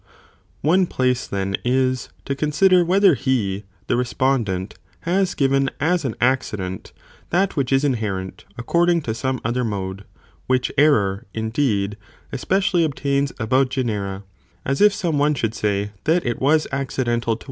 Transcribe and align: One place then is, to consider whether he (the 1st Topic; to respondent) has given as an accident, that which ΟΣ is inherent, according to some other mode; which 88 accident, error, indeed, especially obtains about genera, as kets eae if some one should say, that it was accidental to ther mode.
One 0.61 0.87
place 0.87 1.27
then 1.27 1.57
is, 1.63 2.09
to 2.25 2.33
consider 2.33 2.83
whether 2.83 3.13
he 3.13 3.55
(the 3.55 3.59
1st 3.59 3.61
Topic; 3.61 3.87
to 3.93 3.97
respondent) 3.97 4.73
has 5.01 5.35
given 5.35 5.69
as 5.79 6.05
an 6.05 6.15
accident, 6.19 6.91
that 7.29 7.55
which 7.55 7.69
ΟΣ 7.69 7.73
is 7.75 7.83
inherent, 7.83 8.45
according 8.57 9.03
to 9.03 9.13
some 9.13 9.39
other 9.45 9.63
mode; 9.63 10.05
which 10.47 10.71
88 10.71 10.71
accident, 10.75 10.87
error, 10.91 11.25
indeed, 11.35 11.97
especially 12.31 12.83
obtains 12.83 13.31
about 13.37 13.69
genera, 13.69 14.23
as 14.65 14.77
kets 14.77 14.81
eae 14.81 14.85
if 14.87 14.93
some 14.95 15.19
one 15.19 15.35
should 15.35 15.53
say, 15.53 15.91
that 16.05 16.25
it 16.25 16.41
was 16.41 16.65
accidental 16.71 17.35
to 17.35 17.35
ther 17.35 17.35
mode. 17.35 17.39